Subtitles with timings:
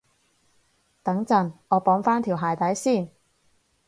[1.03, 3.11] 等陣，我綁返條鞋帶先